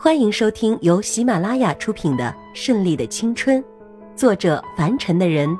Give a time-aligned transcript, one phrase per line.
[0.00, 3.60] 欢迎收听由喜马拉雅出品的《顺利的青春》，
[4.14, 5.58] 作者凡尘的人，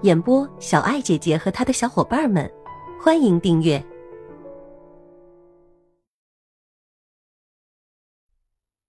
[0.00, 2.50] 演播小爱姐姐和她的小伙伴们。
[2.98, 3.84] 欢迎订阅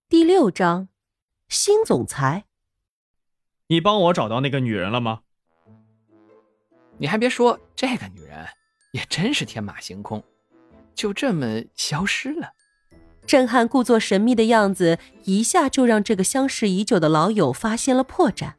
[0.08, 0.88] 第六章。
[1.48, 2.46] 新总裁，
[3.66, 5.20] 你帮我找到那个女人了吗？
[6.96, 8.46] 你还别说，这个女人
[8.92, 10.24] 也真是天马行空，
[10.94, 12.54] 就这么消失了。
[13.26, 18.52] 震撼故作神秘的样子，一下就让这个相识已久的老友发现了破绽。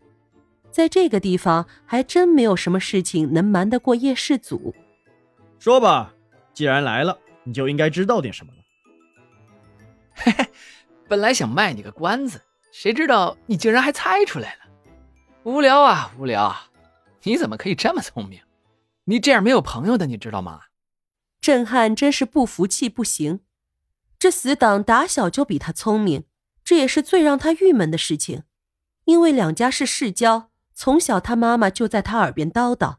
[0.69, 4.75] 在这个地方，还真没有什么事情能瞒得过叶世祖。
[5.57, 6.13] 说吧，
[6.53, 8.59] 既然来了，你就应该知道点什么了。
[10.13, 10.45] 嘿嘿，
[11.07, 12.41] 本来想卖你个关子。
[12.71, 14.59] 谁知道你竟然还猜出来了？
[15.43, 16.55] 无聊啊，无聊！
[17.23, 18.41] 你怎么可以这么聪明？
[19.05, 20.61] 你这样没有朋友的，你知道吗？
[21.41, 23.39] 震撼真是不服气不行。
[24.19, 26.25] 这死党打小就比他聪明，
[26.63, 28.43] 这也是最让他郁闷的事情。
[29.05, 32.97] 因为两家是世交，从小他妈妈就在他耳边叨叨，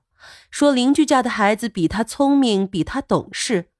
[0.50, 3.70] 说邻居家的孩子比他聪明，比他懂事，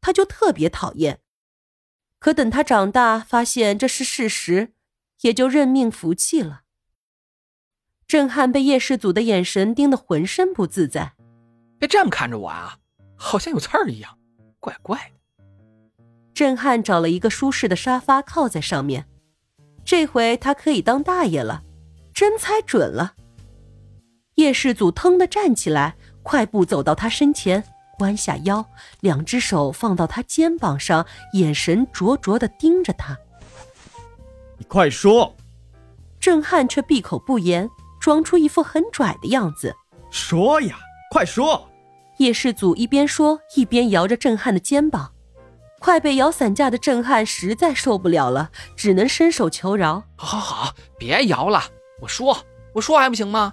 [0.00, 1.20] 他就特别讨厌。
[2.18, 4.72] 可等他长大，发现这是事实。
[5.22, 6.64] 也就认命服气了。
[8.06, 11.14] 震撼被叶世祖的眼神盯得浑身不自在，
[11.78, 12.78] 别这么看着我啊，
[13.16, 14.18] 好像有刺儿一样，
[14.60, 15.15] 怪怪的。
[16.36, 19.06] 震撼找了一个舒适的沙发靠在上面，
[19.86, 21.62] 这回他可以当大爷了，
[22.12, 23.14] 真猜准了。
[24.34, 27.64] 叶世祖腾的站起来，快步走到他身前，
[28.00, 28.62] 弯下腰，
[29.00, 33.16] 两只手放到他肩膀上，眼神灼灼的盯着他。
[34.58, 35.34] 你快说！
[36.20, 39.74] 震撼却闭口不言，装出一副很拽的样子。
[40.10, 40.76] 说呀，
[41.10, 41.66] 快说！
[42.18, 45.14] 叶世祖一边说，一边摇着震撼的肩膀。
[45.86, 51.62] 快被摇散架的震撼实在受不了了，只能伸手求饶：“好好好，别摇了，
[52.02, 53.52] 我说，我说还不行吗？”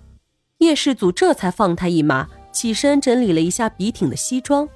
[0.57, 4.67] 叶世祖这才放他一马，起身整理了一下笔挺的西装，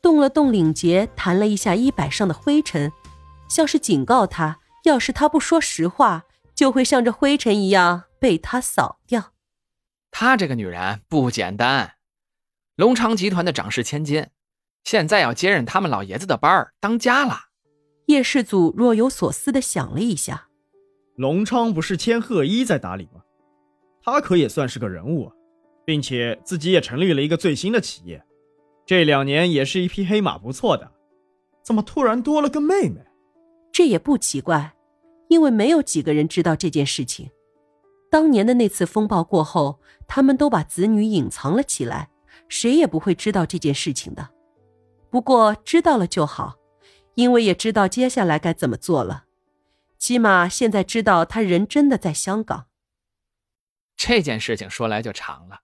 [0.00, 2.90] 动了动领结，弹了一下衣摆上的灰尘，
[3.46, 4.60] 像是警告他。
[4.84, 6.22] 要是他不说实话，
[6.54, 9.32] 就会像这灰尘一样被他扫掉。
[10.10, 11.92] 他这个女人不简单，
[12.74, 14.28] 龙昌集团的掌事千金，
[14.84, 17.46] 现在要接任他们老爷子的班儿当家了。
[18.06, 20.48] 叶世祖若有所思的想了一下：
[21.16, 23.22] 隆昌不是千鹤一在打理吗？
[24.02, 25.32] 他可也算是个人物啊，
[25.84, 28.22] 并且自己也成立了一个最新的企业，
[28.84, 30.90] 这两年也是一匹黑马，不错的。
[31.62, 32.96] 怎么突然多了个妹妹？
[33.70, 34.74] 这也不奇怪，
[35.28, 37.30] 因为没有几个人知道这件事情。
[38.10, 39.78] 当年的那次风暴过后，
[40.08, 42.10] 他们都把子女隐藏了起来，
[42.48, 44.28] 谁也不会知道这件事情的。
[45.12, 46.56] 不过知道了就好，
[47.16, 49.26] 因为也知道接下来该怎么做了。
[49.98, 52.68] 起码现在知道他人真的在香港。
[53.94, 55.60] 这件事情说来就长了。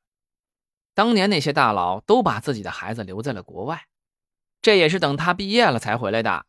[0.92, 3.86] 当年那些大佬都把自己的孩子留在了国外，
[4.60, 6.44] 这也是等他毕业了才回来的。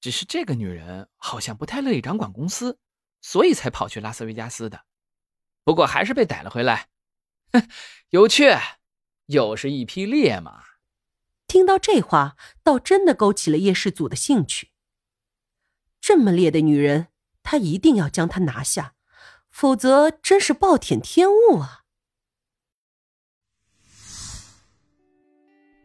[0.00, 2.78] 只是这个女人好像不太乐意掌管公司，
[3.20, 4.82] 所以才跑去拉斯维加斯的。
[5.64, 6.86] 不过还是被逮了回来。
[7.52, 7.68] 哼，
[8.10, 8.44] 有趣，
[9.26, 10.67] 又是一匹烈马。
[11.48, 14.68] 听到这话，倒真的勾起了叶世祖的兴趣。
[16.00, 17.08] 这么烈的女人，
[17.42, 18.92] 他一定要将她拿下，
[19.50, 21.84] 否则真是暴殄天物啊！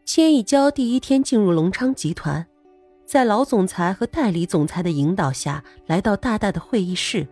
[0.04, 2.46] 千亿娇第一天进入隆昌集团。
[3.06, 7.26] 在老总裁和代理总裁的引导下，来到大大的会议室。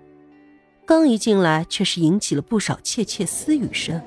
[0.86, 4.00] 刚一进来，却是引起了不少窃窃私语声。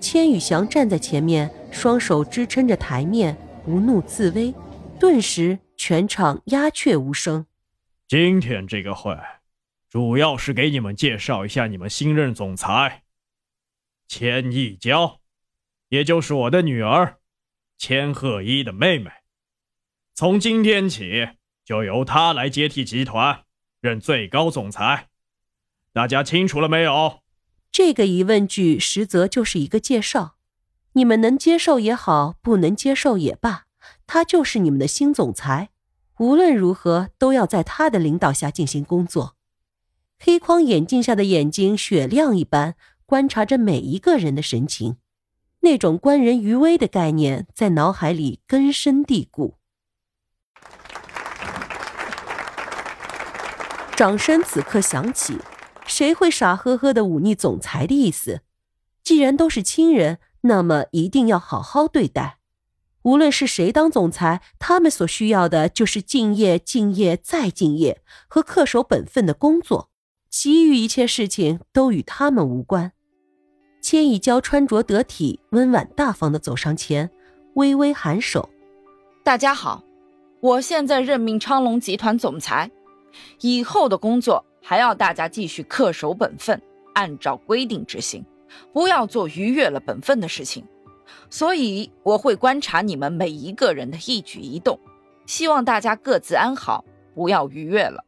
[0.00, 4.54] 千羽翔站在前面，双手支撑着台面，不怒自威。
[5.00, 7.46] 顿时，全场鸦雀无声。
[8.06, 9.18] 今天这个会，
[9.88, 13.02] 主要是给你们介绍一下你们新任总裁，
[14.06, 15.18] 千亿娇，
[15.88, 17.16] 也就是我的女儿，
[17.78, 19.10] 千鹤一的妹妹。
[20.14, 21.30] 从今天起，
[21.64, 23.44] 就由她来接替集团，
[23.80, 25.08] 任最高总裁。
[25.92, 27.22] 大家清楚了没有？
[27.72, 30.36] 这个疑问句实则就是一个介绍。
[30.94, 33.64] 你们能接受也好，不能接受也罢，
[34.06, 35.70] 他就是你们的新总裁。
[36.18, 39.36] 无论如何，都要在他的领导下进行工作。
[40.18, 44.98] 黑框眼镜下的眼睛雪亮一般，观察着每一个人的神情。
[45.60, 49.54] 那种观人于微的概念在脑海里根深蒂固。
[53.96, 55.38] 掌声此刻响起，
[55.86, 58.42] 谁会傻呵呵的忤逆总裁的意思？
[59.02, 62.38] 既然都是亲人，那么一定要好好对待。
[63.02, 69.90] 无论是谁当总裁，他们所需要的就是敬业、敬业再敬业和恪守本分的工作，
[70.30, 72.92] 其余一切事情都与他们无关。
[73.80, 77.10] 千亿娇穿着得体、温婉大方的走上前，
[77.54, 78.48] 微微颔首
[79.24, 79.82] ：“大家好，
[80.40, 82.70] 我现在任命昌隆集团总裁，
[83.40, 86.62] 以后的工作还要大家继续恪守本分，
[86.94, 88.24] 按照规定执行，
[88.72, 90.66] 不要做逾越了本分的事情。”
[91.28, 94.78] 所以我会观察你们每一个人的一举一动，
[95.26, 96.84] 希望大家各自安好，
[97.14, 98.04] 不要逾越了。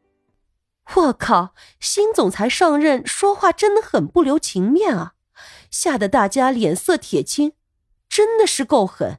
[0.95, 5.15] 我靠，新总裁上任说话真的很不留情面啊，
[5.71, 7.53] 吓得大家脸色铁青，
[8.09, 9.19] 真的是够狠，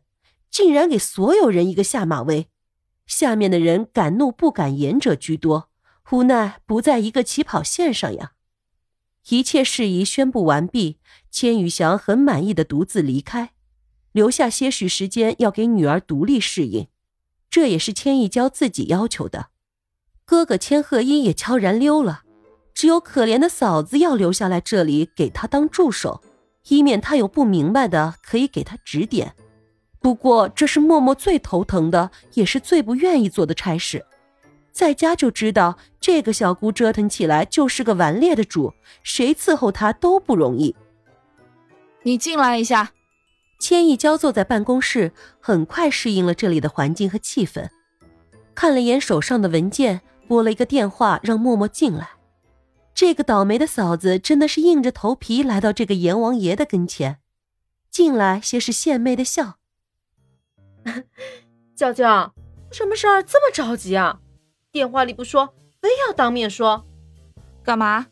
[0.51, 2.47] 竟然给所有人一个下马威。
[3.07, 5.69] 下面的人敢怒不敢言者居多，
[6.11, 8.33] 无奈不在一个起跑线上呀。
[9.29, 10.97] 一切事宜宣布完毕，
[11.31, 13.51] 千羽翔很满意的独自离开。
[14.11, 16.87] 留下些许时间要给女儿独立适应，
[17.49, 19.47] 这也是千亿娇自己要求的。
[20.25, 22.23] 哥哥千鹤一也悄然溜了，
[22.73, 26.21] 只有可怜的嫂子要留下来这里给他当助手，
[26.69, 29.35] 以免他有不明白的可以给他指点。
[29.99, 34.05] 不过这是默默最头疼的，也是最不愿意做的差事。
[34.75, 38.73] 在家就知道这个小姑折腾起来就是个顽劣的主，
[39.03, 40.75] 谁伺候她都不容易。
[42.03, 42.91] 你进来一下。
[43.57, 47.69] 千亿娇坐在办公室，很快适应了这里的环境和气氛，
[48.53, 52.09] 看了眼手上的文件，拨了一个电话让默默进来。
[52.93, 57.19] 这个倒霉的嫂子真的是硬着头皮来到这个阎王爷的跟前，
[57.89, 59.55] 进来先是献媚的笑
[61.73, 62.33] ：“娇娇，
[62.71, 64.19] 什么事儿这么着急啊？
[64.75, 66.85] 电话里不说，非要当面说，
[67.63, 68.07] 干嘛？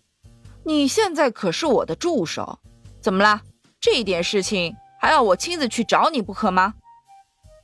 [0.63, 2.60] 你现在可是我的助手，
[3.01, 3.42] 怎么了？
[3.81, 6.75] 这点事情。”还要我亲自去找你不可吗？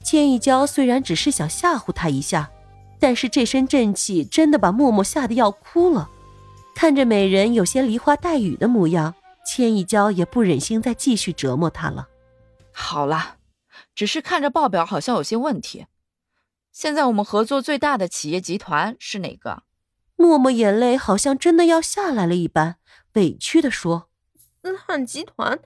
[0.04, 2.52] 千一娇虽然只是想吓唬他一下，
[3.00, 6.10] 但是这身正气真的把默默吓得要哭了。
[6.76, 9.16] 看着美人有些梨花带雨的模样，
[9.48, 12.10] 千一娇也不忍心再继续折磨她了。
[12.74, 13.38] 好了，
[13.96, 15.86] 只是看着报表好像有些问题。
[16.80, 19.64] 现在我们合作最大的企业集团是哪个？
[20.16, 22.78] 默默眼泪好像真的要下来了一般，
[23.16, 24.08] 委屈的说
[24.64, 25.60] ：“思翰集团。”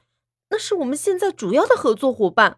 [0.49, 2.57] 那是我们现在主要的合作伙伴。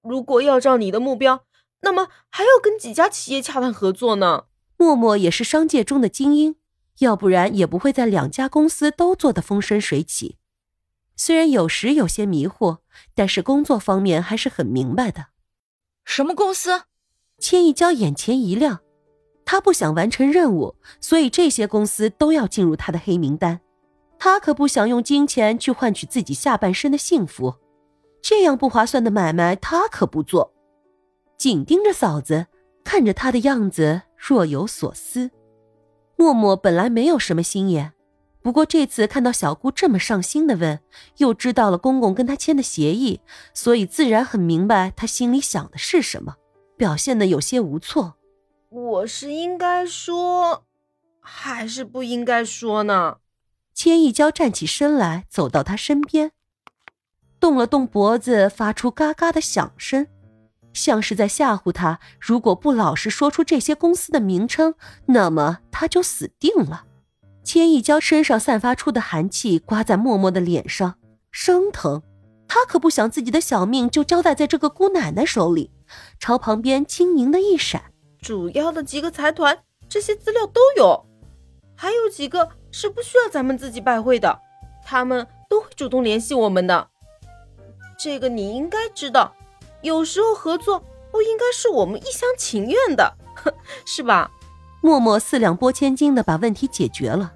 [0.00, 1.44] 如果要照你的目标，
[1.82, 4.46] 那么还要跟几家企业洽谈合作呢？
[4.78, 6.56] 默默也是商界中的精英，
[7.00, 10.38] 要不然也不会在两家公司都做得风生水起。
[11.16, 12.78] 虽然有时有些迷惑，
[13.14, 15.26] 但是工作方面还是很明白的。
[16.06, 16.84] 什么公司？
[17.38, 18.80] 千亿娇眼前一亮，
[19.44, 23.60] 他不想完成任务，所以这些公司都要进入他的黑名单。
[24.18, 27.54] 他可不想用金钱去换取自己下半生的幸福，
[28.22, 30.54] 这样不划算的买卖他可不做。
[31.36, 32.46] 紧盯着嫂子，
[32.82, 35.30] 看着她的样子若有所思。
[36.16, 37.92] 默默本来没有什么心眼，
[38.40, 40.80] 不过这次看到小姑这么上心的问，
[41.18, 43.20] 又知道了公公跟他签的协议，
[43.52, 46.36] 所以自然很明白他心里想的是什么，
[46.76, 48.14] 表现的有些无措。
[48.70, 50.64] 我是应该说，
[51.20, 53.18] 还是不应该说呢？
[53.74, 56.32] 千一娇站起身来，走到他身边，
[57.40, 60.06] 动了动脖子，发出嘎嘎的响声，
[60.72, 64.74] 像是在吓唬他：如果不老实说出这些公司的名称，
[65.06, 66.84] 那么他就死定了。
[67.44, 70.94] 千一娇身上散发出的寒气刮在默默的脸上，
[71.30, 72.02] 生疼。
[72.46, 75.70] 他可不想自己的小命就交代在这个姑奶奶手里，
[76.18, 77.82] 朝旁边轻盈的一闪。
[78.20, 81.06] 主要的几个财团，这些资料都有，
[81.74, 82.50] 还有几个。
[82.76, 84.40] 是不需要咱们自己拜会的，
[84.84, 86.88] 他们都会主动联系我们的。
[87.96, 89.32] 这个你应该知道，
[89.80, 93.16] 有时候合作不应该是我们一厢情愿的，
[93.86, 94.28] 是吧？
[94.82, 97.32] 默默四两拨千斤的把问题解决了。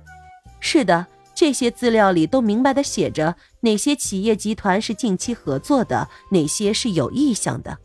[0.59, 7.79] 是的，这些资料里都明白的写着哪些企业集团是近期合作的，哪些是有意向的。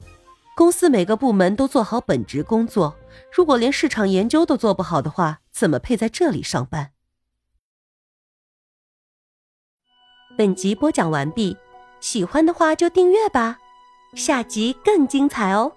[0.55, 2.95] 公司每个部门都做好本职工作，
[3.35, 6.91] 如果连市场研究都做不好的话，怎么配在这里上班？
[10.37, 11.57] 本集播讲完毕，
[11.99, 13.57] 喜欢的话就订阅吧，
[14.15, 15.75] 下集更精彩哦。